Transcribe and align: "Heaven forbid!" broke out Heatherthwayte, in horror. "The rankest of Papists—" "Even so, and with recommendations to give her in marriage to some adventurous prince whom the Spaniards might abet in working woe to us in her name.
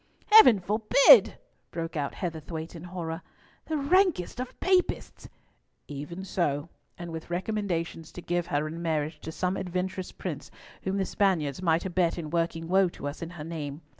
"Heaven 0.31 0.57
forbid!" 0.59 1.37
broke 1.69 1.95
out 1.95 2.15
Heatherthwayte, 2.15 2.75
in 2.75 2.85
horror. 2.85 3.21
"The 3.67 3.77
rankest 3.77 4.39
of 4.39 4.59
Papists—" 4.59 5.29
"Even 5.87 6.23
so, 6.25 6.69
and 6.97 7.11
with 7.11 7.29
recommendations 7.29 8.11
to 8.13 8.21
give 8.23 8.47
her 8.47 8.67
in 8.67 8.81
marriage 8.81 9.19
to 9.19 9.31
some 9.31 9.55
adventurous 9.55 10.11
prince 10.11 10.49
whom 10.81 10.97
the 10.97 11.05
Spaniards 11.05 11.61
might 11.61 11.85
abet 11.85 12.17
in 12.17 12.31
working 12.31 12.67
woe 12.67 12.89
to 12.89 13.07
us 13.07 13.21
in 13.21 13.29
her 13.29 13.43
name. 13.43 13.81